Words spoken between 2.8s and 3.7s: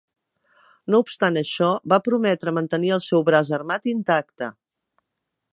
el seu braç